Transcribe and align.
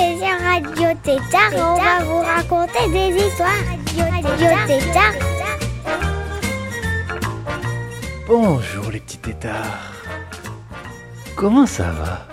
Radio 0.00 0.98
Tétard 1.02 1.52
on 1.52 1.76
va 1.76 2.02
vous 2.04 2.20
raconter 2.22 2.88
des 2.90 3.22
histoires. 3.22 3.50
Radio 3.98 4.46
Tétard. 4.66 5.12
Bonjour 8.26 8.90
les 8.90 9.00
petits 9.00 9.18
tétards. 9.18 9.92
Comment 11.36 11.66
ça 11.66 11.90
va? 11.90 12.26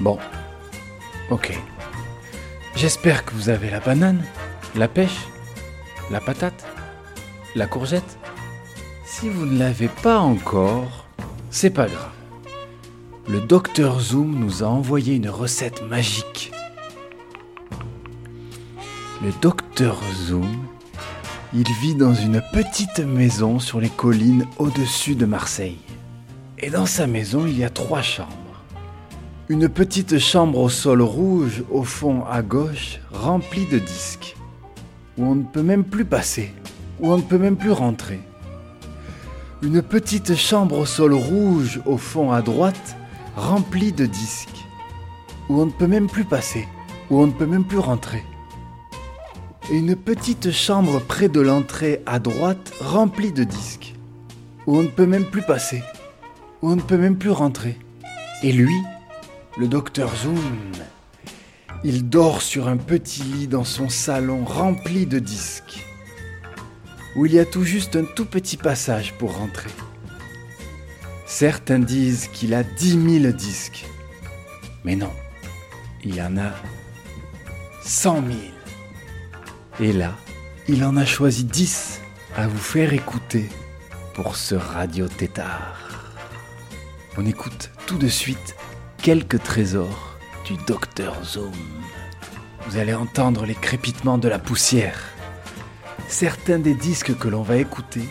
Bon. 0.00 0.18
Ok. 1.30 1.56
J'espère 2.74 3.24
que 3.24 3.34
vous 3.34 3.50
avez 3.50 3.70
la 3.70 3.78
banane, 3.78 4.24
la 4.74 4.88
pêche, 4.88 5.28
la 6.10 6.20
patate, 6.20 6.66
la 7.54 7.68
courgette. 7.68 8.18
Si 9.04 9.28
vous 9.28 9.46
ne 9.46 9.60
l'avez 9.60 9.88
pas 9.88 10.18
encore, 10.18 11.05
c'est 11.56 11.70
pas 11.70 11.86
grave. 11.86 12.10
Le 13.26 13.40
docteur 13.40 13.98
Zoom 13.98 14.38
nous 14.38 14.62
a 14.62 14.66
envoyé 14.66 15.14
une 15.14 15.30
recette 15.30 15.82
magique. 15.88 16.52
Le 19.24 19.30
docteur 19.40 19.98
Zoom, 20.26 20.54
il 21.54 21.66
vit 21.80 21.94
dans 21.94 22.12
une 22.12 22.42
petite 22.52 22.98
maison 22.98 23.58
sur 23.58 23.80
les 23.80 23.88
collines 23.88 24.44
au-dessus 24.58 25.14
de 25.14 25.24
Marseille. 25.24 25.78
Et 26.58 26.68
dans 26.68 26.84
sa 26.84 27.06
maison, 27.06 27.46
il 27.46 27.58
y 27.58 27.64
a 27.64 27.70
trois 27.70 28.02
chambres. 28.02 28.62
Une 29.48 29.70
petite 29.70 30.18
chambre 30.18 30.58
au 30.58 30.68
sol 30.68 31.00
rouge 31.00 31.64
au 31.70 31.84
fond 31.84 32.22
à 32.26 32.42
gauche, 32.42 33.00
remplie 33.10 33.64
de 33.64 33.78
disques, 33.78 34.36
où 35.16 35.24
on 35.24 35.36
ne 35.36 35.44
peut 35.44 35.62
même 35.62 35.84
plus 35.84 36.04
passer, 36.04 36.52
où 37.00 37.10
on 37.10 37.16
ne 37.16 37.22
peut 37.22 37.38
même 37.38 37.56
plus 37.56 37.72
rentrer. 37.72 38.20
Une 39.62 39.80
petite 39.80 40.36
chambre 40.36 40.78
au 40.78 40.84
sol 40.84 41.14
rouge 41.14 41.80
au 41.86 41.96
fond 41.96 42.30
à 42.30 42.42
droite, 42.42 42.96
remplie 43.36 43.90
de 43.90 44.04
disques, 44.04 44.66
où 45.48 45.60
on 45.62 45.66
ne 45.66 45.70
peut 45.70 45.86
même 45.86 46.08
plus 46.08 46.26
passer, 46.26 46.68
où 47.08 47.22
on 47.22 47.26
ne 47.26 47.32
peut 47.32 47.46
même 47.46 47.64
plus 47.64 47.78
rentrer. 47.78 48.22
Et 49.70 49.78
une 49.78 49.96
petite 49.96 50.52
chambre 50.52 51.00
près 51.00 51.28
de 51.28 51.40
l'entrée 51.40 52.02
à 52.04 52.18
droite, 52.18 52.70
remplie 52.80 53.32
de 53.32 53.44
disques, 53.44 53.94
où 54.66 54.76
on 54.76 54.82
ne 54.82 54.88
peut 54.88 55.06
même 55.06 55.24
plus 55.24 55.42
passer, 55.42 55.82
où 56.60 56.70
on 56.70 56.76
ne 56.76 56.82
peut 56.82 56.98
même 56.98 57.16
plus 57.16 57.30
rentrer. 57.30 57.78
Et 58.42 58.52
lui, 58.52 58.76
le 59.56 59.68
docteur 59.68 60.14
Zoom, 60.16 60.38
il 61.82 62.10
dort 62.10 62.42
sur 62.42 62.68
un 62.68 62.76
petit 62.76 63.22
lit 63.22 63.48
dans 63.48 63.64
son 63.64 63.88
salon 63.88 64.44
rempli 64.44 65.06
de 65.06 65.18
disques, 65.18 65.85
où 67.16 67.26
il 67.26 67.32
y 67.32 67.38
a 67.38 67.46
tout 67.46 67.64
juste 67.64 67.96
un 67.96 68.04
tout 68.04 68.26
petit 68.26 68.56
passage 68.56 69.14
pour 69.14 69.36
rentrer. 69.36 69.70
Certains 71.26 71.80
disent 71.80 72.28
qu'il 72.28 72.54
a 72.54 72.62
dix 72.62 72.96
mille 72.96 73.32
disques, 73.32 73.86
mais 74.84 74.94
non, 74.94 75.12
il 76.04 76.20
en 76.20 76.36
a 76.36 76.52
cent 77.82 78.20
mille. 78.20 78.52
Et 79.80 79.92
là, 79.92 80.14
il 80.68 80.84
en 80.84 80.96
a 80.96 81.04
choisi 81.04 81.44
dix 81.44 82.00
à 82.36 82.46
vous 82.46 82.58
faire 82.58 82.92
écouter 82.92 83.48
pour 84.14 84.36
ce 84.36 84.54
radio 84.54 85.08
tétard. 85.08 86.12
On 87.16 87.24
écoute 87.24 87.70
tout 87.86 87.98
de 87.98 88.08
suite 88.08 88.56
quelques 88.98 89.42
trésors 89.42 90.18
du 90.44 90.54
docteur 90.66 91.24
Zoom. 91.24 91.52
Vous 92.66 92.76
allez 92.76 92.94
entendre 92.94 93.46
les 93.46 93.54
crépitements 93.54 94.18
de 94.18 94.28
la 94.28 94.38
poussière. 94.38 95.15
Certains 96.08 96.58
des 96.60 96.74
disques 96.74 97.18
que 97.18 97.28
l'on 97.28 97.42
va 97.42 97.56
écouter, 97.56 98.08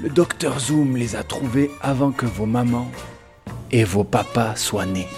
le 0.00 0.10
docteur 0.10 0.60
Zoom 0.60 0.96
les 0.96 1.16
a 1.16 1.22
trouvés 1.22 1.70
avant 1.80 2.12
que 2.12 2.26
vos 2.26 2.46
mamans 2.46 2.90
et 3.72 3.84
vos 3.84 4.04
papas 4.04 4.54
soient 4.56 4.86
nés. 4.86 5.08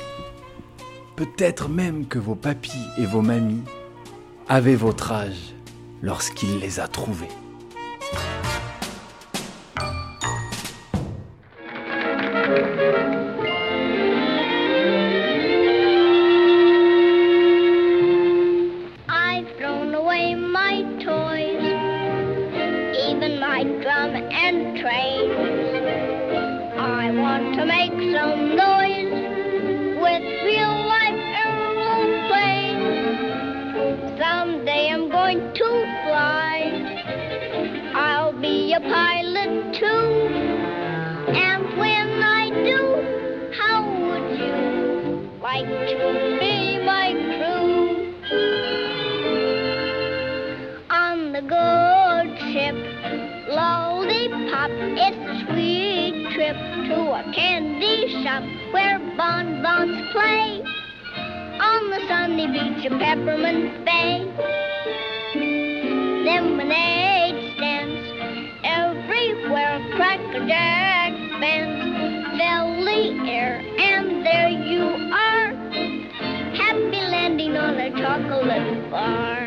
Peut-être 1.17 1.69
même 1.69 2.07
que 2.07 2.19
vos 2.19 2.37
papis 2.37 2.87
et 2.99 3.05
vos 3.05 3.21
mamies 3.21 3.65
avaient 4.49 4.77
votre 4.77 5.13
âge 5.13 5.55
lorsqu'il 6.03 6.61
les 6.61 6.81
a 6.81 6.89
trouvés. 6.89 7.29
A 38.73 38.81
pilot 38.81 39.75
too. 39.75 39.87
And 41.35 41.77
when 41.77 42.23
I 42.23 42.51
do, 42.51 42.83
how 43.59 43.83
would 43.83 44.39
you 44.39 45.31
like 45.43 45.67
to 45.67 46.39
be 46.39 46.79
my 46.85 47.13
crew? 47.13 47.81
on 50.91 51.33
the 51.33 51.41
good 51.41 52.39
ship. 52.53 52.77
Lollipop, 53.49 54.71
it's 54.71 55.19
a 55.19 55.37
sweet 55.47 56.31
trip 56.35 56.57
to 56.89 56.97
a 57.11 57.33
candy 57.35 58.23
shop 58.23 58.45
where 58.73 58.99
bonbons 59.17 60.13
play 60.13 60.63
on 61.61 61.91
the 61.91 62.01
sunny 62.07 62.47
beach 62.47 62.87
of 62.87 62.99
Peppermint 63.01 63.85
Bay. 63.85 64.27
Lemonade 66.25 67.00
Cracker 70.41 70.49
Jack 70.49 71.41
the 73.01 73.31
air, 73.31 73.61
and 73.79 74.25
there 74.25 74.49
you 74.49 74.83
are, 75.13 75.53
happy 76.55 77.01
landing 77.11 77.57
on 77.57 77.79
a 77.79 77.91
chocolate 77.91 78.91
bar. 78.91 79.40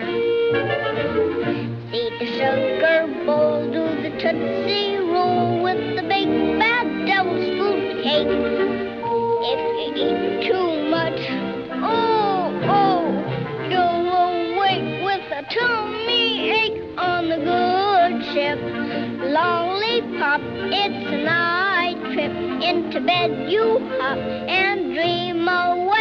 It's 20.76 21.08
a 21.08 21.18
night 21.24 22.00
trip. 22.14 22.32
Into 22.64 23.00
bed 23.02 23.50
you 23.50 23.80
hop 24.00 24.18
and 24.18 24.94
dream 24.94 25.48
away 25.48 25.93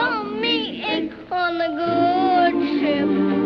saw 0.00 0.30
on 1.34 1.58
the 1.58 1.68
good 1.78 2.80
ship. 2.80 3.39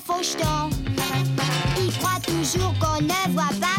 fauchetant. 0.00 0.70
Il 1.78 1.92
croit 1.98 2.20
toujours 2.26 2.74
qu'on 2.78 3.02
ne 3.02 3.32
voit 3.32 3.44
pas. 3.60 3.73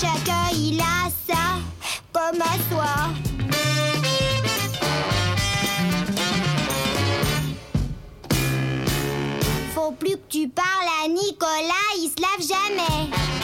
Chacun 0.00 0.48
il 0.54 0.80
a 0.80 1.10
ça 1.28 1.58
comme 2.10 2.40
à 2.40 2.54
soi. 2.70 2.86
Faut 9.74 9.92
plus 9.92 10.16
que 10.16 10.26
tu 10.30 10.48
parles 10.48 10.88
à 11.04 11.08
Nicolas, 11.08 11.74
il 11.98 12.08
se 12.08 12.22
lave 12.22 12.48
jamais. 12.48 13.39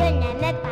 je 0.00 0.04
n'aimais 0.06 0.54
pas. 0.62 0.69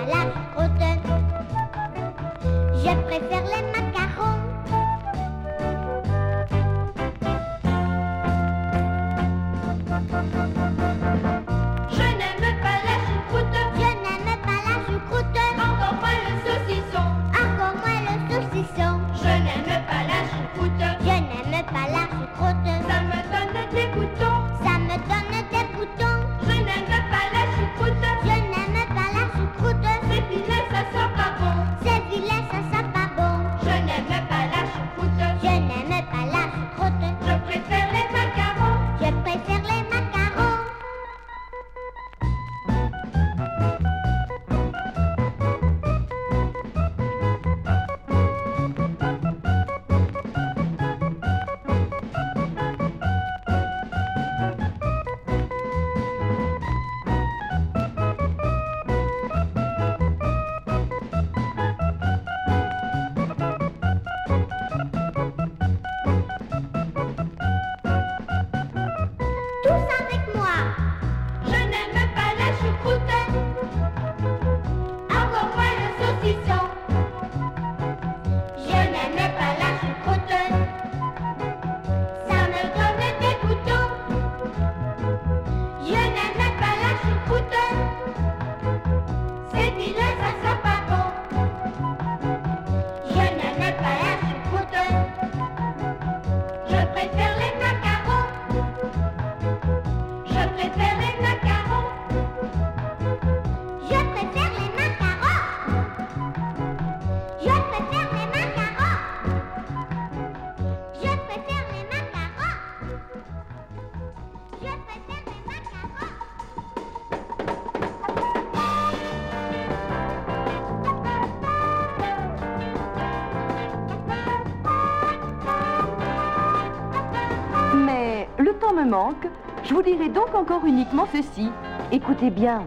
Me 128.74 128.84
manque. 128.84 129.26
Je 129.64 129.74
vous 129.74 129.82
dirai 129.82 130.08
donc 130.08 130.34
encore 130.34 130.64
uniquement 130.64 131.06
ceci. 131.12 131.50
Écoutez 131.90 132.30
bien. 132.30 132.64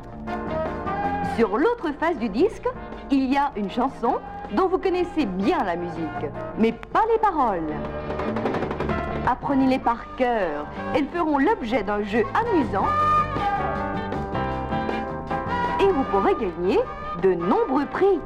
Sur 1.38 1.58
l'autre 1.58 1.92
face 2.00 2.18
du 2.18 2.28
disque, 2.28 2.68
il 3.12 3.32
y 3.32 3.38
a 3.38 3.52
une 3.56 3.70
chanson 3.70 4.16
dont 4.52 4.68
vous 4.68 4.80
connaissez 4.80 5.26
bien 5.26 5.64
la 5.64 5.76
musique, 5.76 6.32
mais 6.58 6.72
pas 6.72 7.04
les 7.14 7.20
paroles. 7.20 7.74
Apprenez-les 9.28 9.80
par 9.80 10.16
cœur. 10.18 10.66
Elles 10.96 11.08
feront 11.08 11.38
l'objet 11.38 11.84
d'un 11.84 12.04
jeu 12.04 12.24
amusant. 12.34 12.88
Et 15.80 15.88
vous 15.88 16.04
pourrez 16.06 16.34
gagner 16.34 16.80
de 17.22 17.36
nombreux 17.36 17.86
prix. 17.86 18.20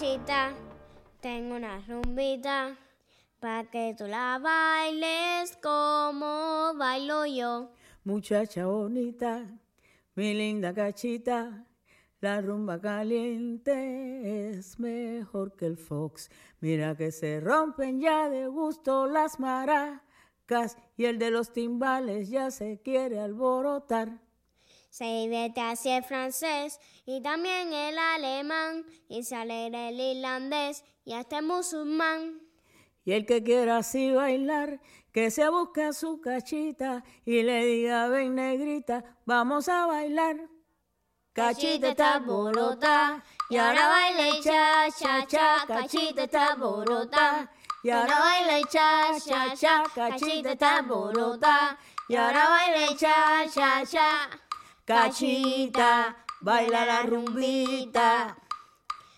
Mi 0.00 0.18
cachita, 0.18 0.52
tengo 1.20 1.56
una 1.56 1.78
rumbita 1.86 2.76
para 3.40 3.70
que 3.70 3.94
tú 3.96 4.06
la 4.06 4.38
bailes 4.38 5.56
como 5.62 6.74
bailo 6.76 7.24
yo. 7.24 7.70
Muchacha 8.04 8.66
bonita, 8.66 9.46
mi 10.14 10.34
linda 10.34 10.74
cachita, 10.74 11.66
la 12.20 12.40
rumba 12.40 12.80
caliente 12.80 14.50
es 14.50 14.78
mejor 14.78 15.56
que 15.56 15.66
el 15.66 15.76
fox. 15.76 16.30
Mira 16.60 16.96
que 16.96 17.10
se 17.10 17.40
rompen 17.40 18.00
ya 18.00 18.28
de 18.28 18.48
gusto 18.48 19.06
las 19.06 19.40
maracas 19.40 20.76
y 20.96 21.04
el 21.04 21.18
de 21.18 21.30
los 21.30 21.52
timbales 21.52 22.28
ya 22.28 22.50
se 22.50 22.80
quiere 22.82 23.20
alborotar. 23.20 24.25
Se 24.96 25.04
divierte 25.04 25.60
así 25.60 25.90
el 25.90 26.02
francés 26.02 26.80
y 27.04 27.20
también 27.20 27.70
el 27.70 27.98
alemán 27.98 28.86
y 29.10 29.24
sale 29.24 29.66
el 29.66 30.00
irlandés 30.00 30.84
y 31.04 31.12
hasta 31.12 31.40
el 31.40 31.44
musulmán. 31.44 32.40
Y 33.04 33.12
el 33.12 33.26
que 33.26 33.42
quiera 33.42 33.76
así 33.76 34.10
bailar, 34.12 34.80
que 35.12 35.30
se 35.30 35.50
busque 35.50 35.92
su 35.92 36.22
cachita 36.22 37.04
y 37.26 37.42
le 37.42 37.66
diga, 37.66 38.08
ven 38.08 38.36
negrita, 38.36 39.04
vamos 39.26 39.68
a 39.68 39.84
bailar. 39.84 40.48
Cachita 41.34 41.88
está 41.88 42.18
borota 42.20 43.22
y 43.50 43.58
ahora 43.58 43.88
baila 43.88 44.28
y 44.30 44.40
cha, 44.40 44.86
cha, 44.98 45.26
cha, 45.26 45.66
cachita 45.66 46.22
está 46.22 46.54
borota. 46.54 47.52
Y 47.82 47.90
ahora 47.90 48.18
baila 48.18 48.60
y 48.60 48.64
cha, 48.64 49.10
cha, 49.22 49.54
cha, 49.54 49.82
cachita 49.94 50.52
está 50.52 50.80
borota. 50.80 51.78
Y 52.08 52.16
ahora 52.16 52.48
baila 52.48 52.90
y 52.90 52.96
cha, 52.96 53.44
cha, 53.52 53.84
cha, 53.84 54.45
cachita, 54.86 56.14
baila 56.40 56.86
la 56.86 57.02
rumbita. 57.02 58.36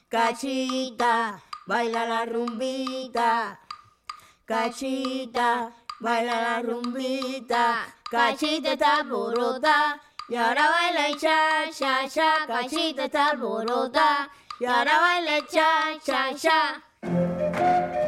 Cachita, 0.09 1.41
baila 1.67 2.07
la 2.07 2.25
rumbita. 2.25 3.59
Cachita, 4.47 5.71
baila 6.01 6.41
la 6.41 6.63
rumbita. 6.63 7.85
Cachita 8.11 8.73
está 8.73 9.03
borota. 9.03 10.01
Y 10.31 10.37
ahora 10.37 10.71
baila 10.71 11.11
y 11.11 11.17
cha, 11.17 11.71
cha, 11.71 12.09
cha. 12.09 12.47
Cachita 12.47 13.05
está 13.05 13.35
borota. 13.35 14.31
Y 14.59 14.65
ahora 14.65 14.99
baila 15.01 15.39
y 15.39 15.47
cha, 15.47 15.99
cha, 16.03 16.35
cha. 16.35 18.08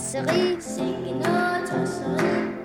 brasserie, 0.00 0.56
c'est 0.60 0.80
une 0.80 1.18
autre 1.18 1.86
série. 1.86 2.59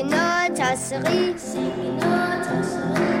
Signe 0.00 1.98
notre 1.98 2.64
cerise. 2.64 3.19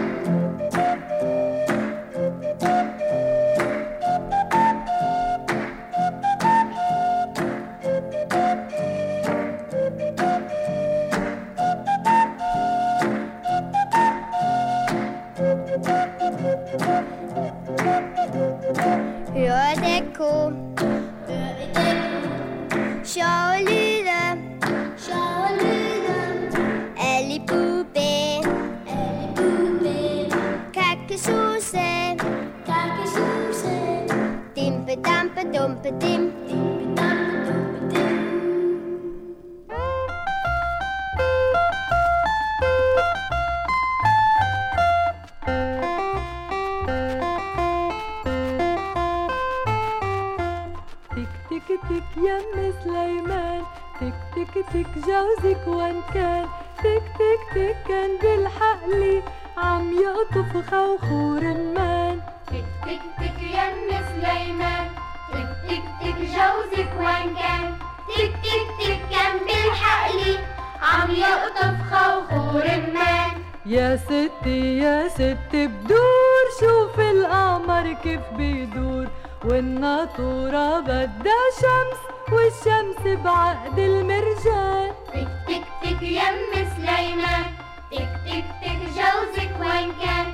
تك 57.50 57.56
تك 57.56 57.76
تك 57.76 57.88
كان 57.88 58.10
بالحق 58.22 58.86
لي 58.88 59.22
عم 59.56 59.92
يقطف 59.92 60.70
خوخور 60.70 61.42
رمان 61.42 62.20
تك 62.46 62.64
تك 62.84 63.02
تك 63.18 63.42
يم 63.42 63.90
سليمان. 64.10 64.86
تك 65.32 65.50
تك 65.68 65.84
تك 66.00 66.18
جوزك 66.18 66.90
وين 66.98 67.34
كان. 67.34 67.74
تك 68.16 68.32
تك 68.44 68.68
تك 68.80 69.00
كان 69.10 69.38
بالحق 69.46 70.10
لي 70.14 70.38
عم 70.82 71.10
يقطف 71.10 71.76
خوخور 71.92 72.62
رمان 72.62 73.30
يا 73.66 73.96
ستي 73.96 74.78
يا 74.78 75.08
ستي 75.08 75.66
بدور 75.66 76.44
شوف 76.60 77.00
القمر 77.00 77.92
كيف 77.92 78.20
بيدور. 78.36 79.06
والناطورة 79.44 80.80
بدها 80.80 81.44
شمس 81.60 82.00
والشمس 82.32 83.22
بعقد 83.24 83.78
المرجان. 83.78 84.90
تك 85.14 85.28
تك 85.48 85.64
تك 85.82 86.02
يم 86.02 86.52
سليمان 86.76 87.44
تك 87.92 88.10
تك 88.26 88.44
تك 88.62 88.80
جوزك 88.96 89.50
وين 89.60 89.92
كان؟ 90.02 90.26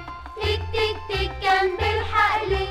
تك 0.42 0.60
تك 0.72 0.96
تك 1.10 1.30
كان 1.42 1.66
بالحق 1.78 2.44
لي 2.48 2.66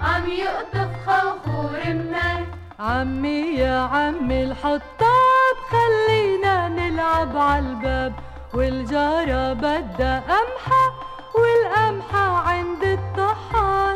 عم 0.00 0.26
يقطف 0.30 0.90
خوخور 1.06 1.78
رمان 1.86 2.46
عمي 2.80 3.40
يا 3.58 3.78
عمي 3.78 4.44
الحطاب 4.44 5.56
خلينا 5.70 6.68
نلعب 6.68 7.36
عالباب 7.36 8.12
والجارة 8.54 9.52
بدها 9.52 10.20
قمحة 10.28 10.84
والقمحة 11.34 12.26
عند 12.48 12.82
الطحان 12.82 13.89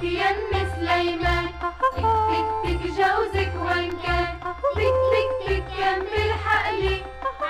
تك 0.00 0.06
تك 0.06 0.12
يم 0.12 0.66
سليمان 0.76 1.46
تك 1.46 1.80
تك 1.96 2.48
تك 2.64 2.82
جوزك 2.86 3.52
وين 3.64 3.90
كان؟ 4.04 4.40
تك 4.74 4.94
تك 5.12 5.30
تك 5.46 5.64
كان 5.78 6.00
بالحق 6.00 6.70
لي 6.70 7.02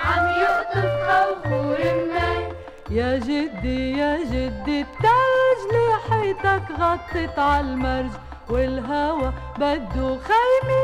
عم 0.05 0.25
يقطف 0.41 0.91
خوخور 1.07 1.77
رمان 1.79 2.53
يا 2.89 3.19
جدي 3.19 3.97
يا 3.97 4.17
جدي 4.17 4.81
التلج 4.81 5.61
لحيتك 5.73 6.63
غطت 6.79 7.39
عالمرج 7.39 8.11
والهوا 8.49 9.31
بده 9.57 10.17
خيمة 10.29 10.81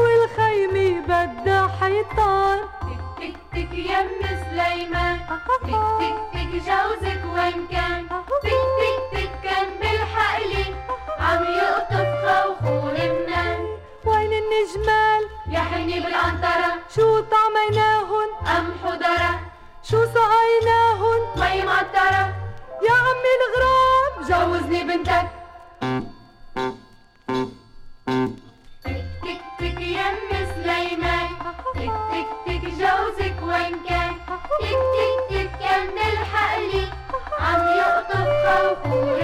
والخيمة 0.00 1.00
بدها 1.00 1.68
حيطان. 1.80 2.58
تك 3.18 3.20
تك 3.20 3.36
تك 3.52 3.72
يم 3.78 4.08
سليمان 4.50 5.18
تك 5.18 5.68
تك 5.68 6.14
تك 6.32 6.52
جوزك 6.52 7.22
وين 7.34 7.66
كان؟ 7.70 8.08
تك 8.08 8.42
تك 8.42 9.07
يا 15.50 15.58
حني 15.60 16.00
بالقنطرة 16.00 16.70
شو 16.96 17.20
طعميناهن؟ 17.20 18.28
قمح 18.46 18.84
وذرة 18.84 19.40
شو 19.82 20.04
سقيناهن 20.14 21.20
مي 21.36 21.62
معطرة 21.62 22.24
يا 22.86 22.94
عمي 23.04 23.32
الغرام 23.38 24.12
جوزني 24.28 24.84
بنتك. 24.84 25.28
تك 28.84 29.04
تك 29.22 29.40
تك 29.58 29.80
يم 29.80 30.16
سليمان. 30.54 31.28
تك 31.74 31.92
تك 32.12 32.28
تك 32.46 32.64
جوزك 32.80 33.36
وين 33.42 33.74
كان؟ 33.88 34.14
تك 34.60 34.80
تك 34.94 35.30
تك 35.30 35.50
كان 35.60 35.86
بالحق 35.94 36.58
لي 36.58 36.84
عم 37.40 37.62
يقطف 37.78 38.28
خوخور 38.46 39.18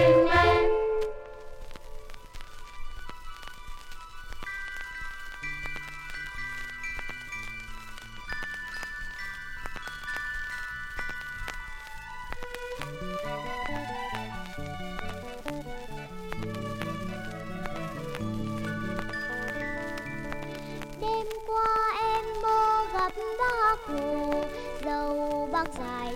bác 23.87 24.45
Dâu 24.85 25.49
bác 25.51 25.67
dài 25.79 26.14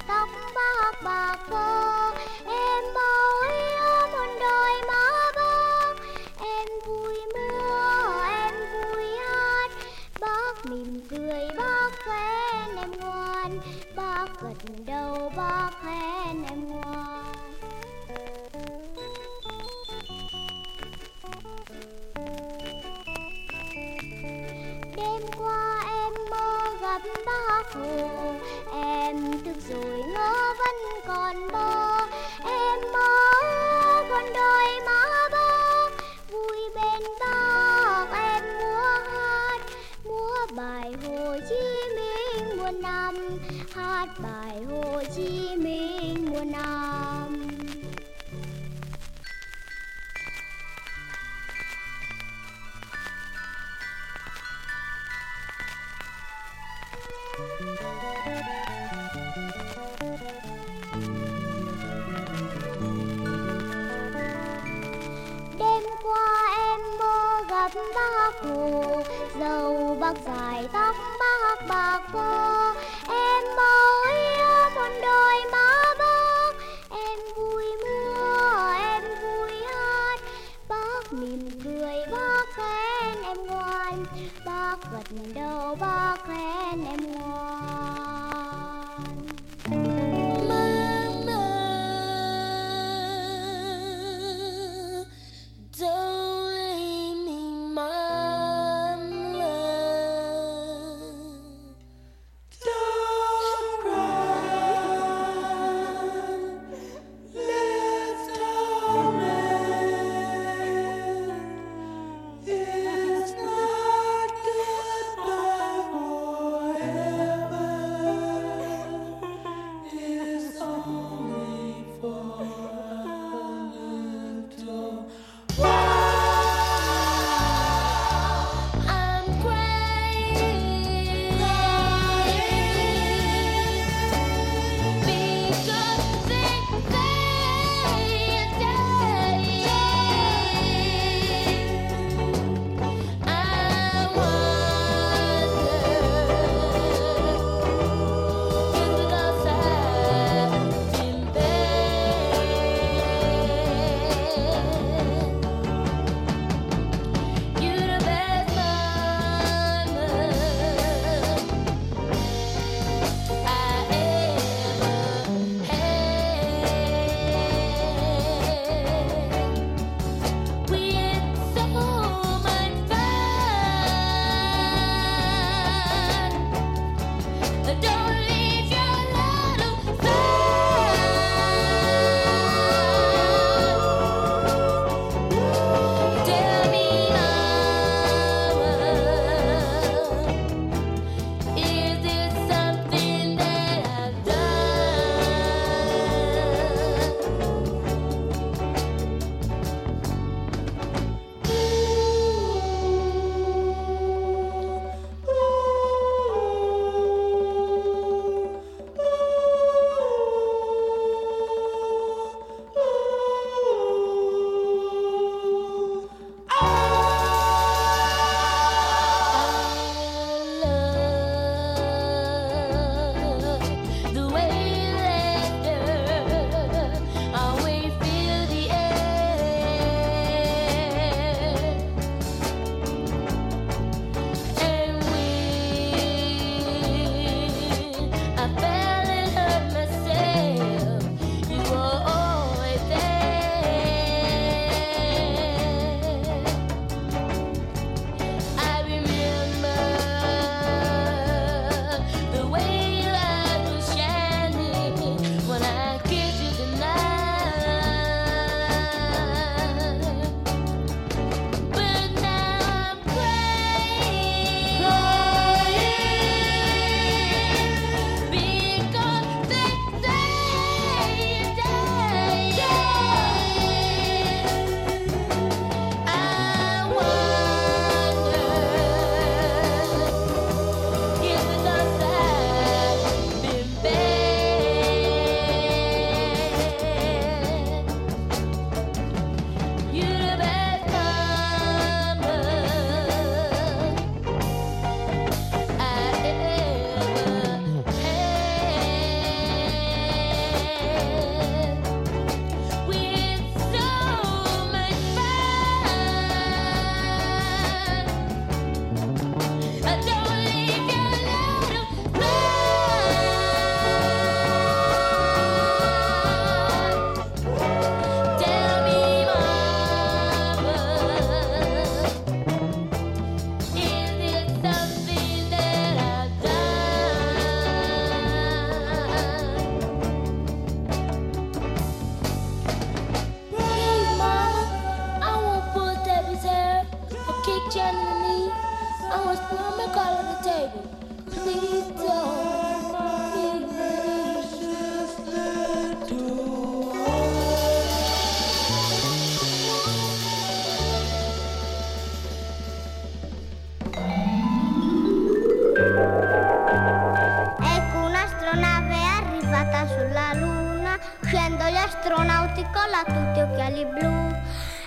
cieli 363.79 363.85
blu 363.85 364.35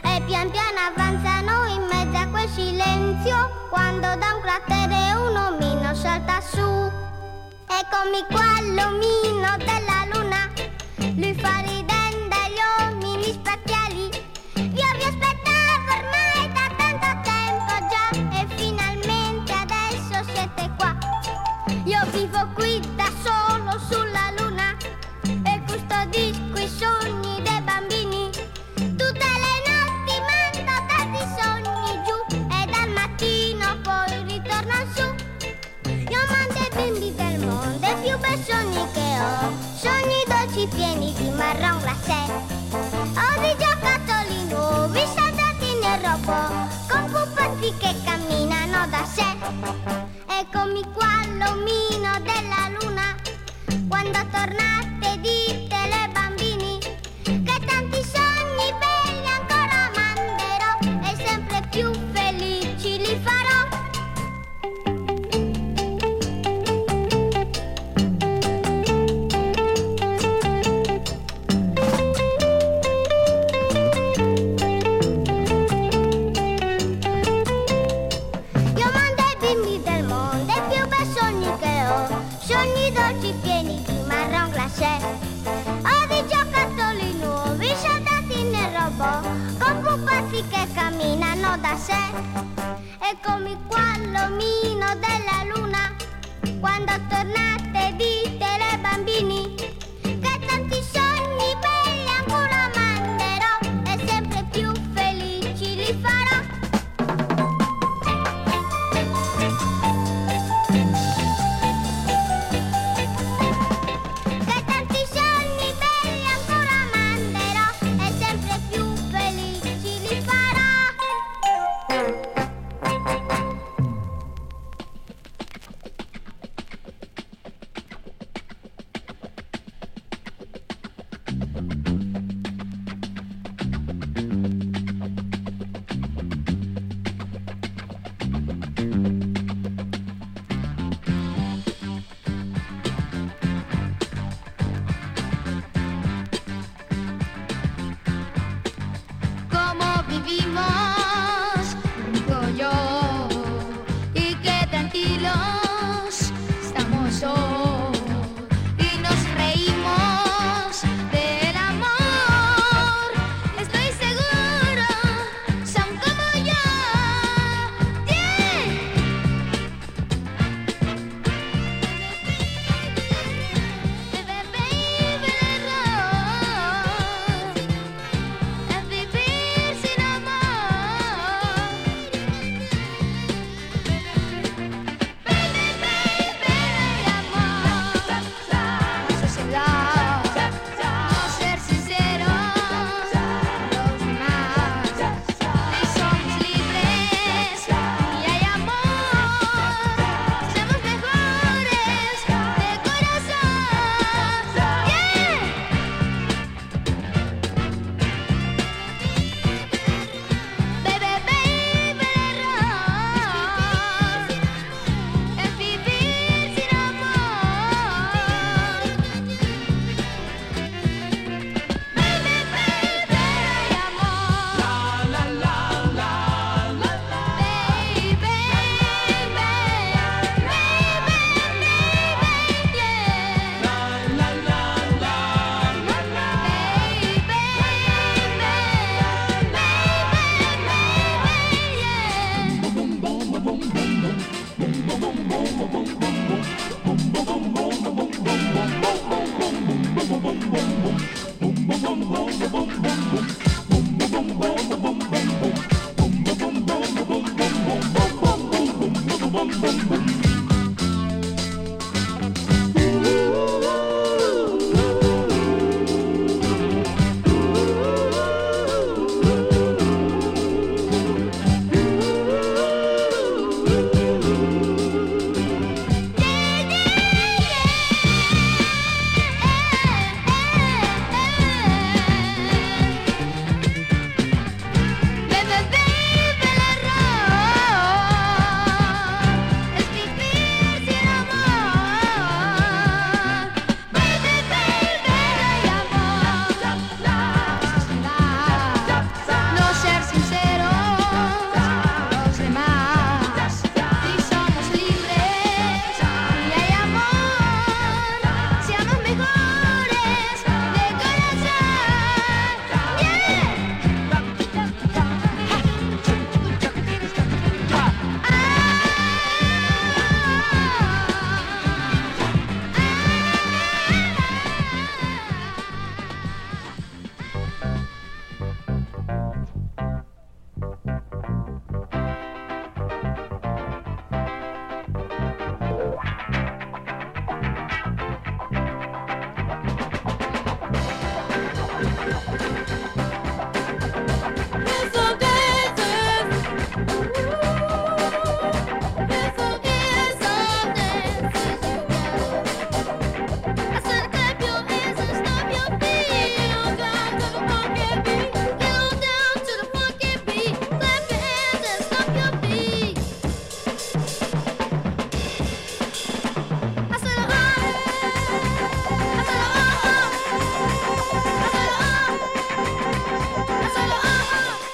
e 0.03 0.23
pian 0.27 0.51
piano 0.51 0.81
avanzano 0.93 1.67
in 1.67 1.83
mezzo 1.91 2.17
a 2.17 2.27
quel 2.27 2.49
silenzio 2.49 3.69
quando 3.71 4.07
da 4.17 4.35
un 4.35 4.41
cratere 4.43 5.15
un 5.15 5.37
omino 5.37 5.95
salta 5.95 6.41
su. 6.41 6.61
Eccomi 6.61 8.25
qua 8.31 8.61
l'omino 8.61 9.57
della 9.59 10.07
luna, 10.13 10.51
lui 11.17 11.35
fa 11.35 11.63
pieni 40.75 41.13
di 41.15 41.29
marron 41.31 41.79
glacé. 41.81 42.23
Ho 42.73 43.41
dei 43.41 43.57
giocattoli 43.59 44.45
nuovi 44.49 45.05
saltati 45.15 45.69
nel 45.81 46.01
robot, 46.01 46.89
con 46.89 47.05
pupetti 47.11 47.75
che 47.79 47.95
camminano 48.05 48.87
da 48.89 49.05
sé. 49.05 49.37
Eccomi 50.41 50.83
qua 50.93 51.21
l'omino 51.27 52.13
della 52.21 52.69
luna, 52.81 53.15
quando 53.89 54.19
tornare 54.31 54.72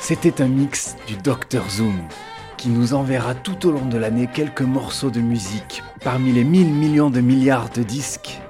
C'était 0.09 0.40
un 0.40 0.49
mix 0.49 0.97
du 1.07 1.16
Dr 1.16 1.68
Zoom 1.68 2.01
qui 2.57 2.71
nous 2.71 2.94
enverra 2.94 3.35
tout 3.35 3.66
au 3.68 3.73
long 3.73 3.85
de 3.85 3.99
l'année 3.99 4.27
quelques 4.27 4.62
morceaux 4.62 5.11
de 5.11 5.21
musique 5.21 5.83
parmi 6.03 6.33
les 6.33 6.44
mille 6.44 6.73
millions 6.73 7.11
de 7.11 7.21
milliards 7.21 7.68
de 7.68 7.83
disques 7.83 8.40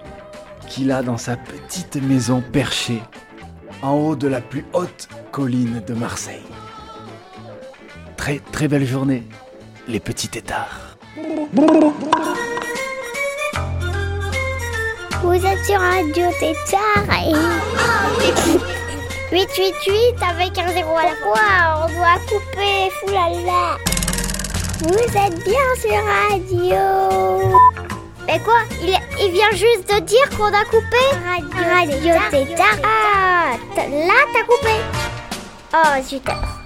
qu'il 0.68 0.92
a 0.92 1.02
dans 1.02 1.16
sa 1.16 1.36
petite 1.36 1.96
maison 1.96 2.44
perchée 2.52 3.02
en 3.82 3.94
haut 3.94 4.14
de 4.14 4.28
la 4.28 4.40
plus 4.40 4.66
haute 4.72 5.08
colline 5.32 5.82
de 5.84 5.94
Marseille. 5.94 6.46
Très 8.16 8.38
très 8.38 8.68
belle 8.68 8.86
journée, 8.86 9.24
les 9.88 9.98
petits 9.98 10.28
têtards. 10.28 10.96
Vous 15.24 15.34
êtes 15.34 15.64
sur 15.64 15.80
Radio 15.80 16.26
Tétard 16.38 17.18
et... 17.26 18.77
888 19.30 20.22
avec 20.22 20.58
un 20.58 20.72
zéro 20.72 20.96
à 20.96 21.02
la 21.04 21.14
fois, 21.16 21.84
on 21.84 21.92
doit 21.92 22.18
couper, 22.28 22.90
foulala. 23.00 23.76
Vous 24.80 24.94
êtes 24.94 25.44
bien 25.44 25.68
sur 25.80 26.02
Radio. 26.30 27.58
Mais 28.26 28.38
quoi? 28.40 28.60
Il, 28.80 28.98
il 29.20 29.32
vient 29.32 29.50
juste 29.50 29.92
de 29.92 30.00
dire 30.00 30.30
qu'on 30.30 30.46
a 30.46 30.64
coupé 30.64 30.96
Radio, 31.26 32.14
Radio 32.14 32.14
Tétard. 32.30 32.78
Ah, 32.84 33.56
là 33.76 34.14
t'as 34.32 34.44
coupé. 34.44 34.74
Oh, 35.74 36.02
super. 36.02 36.57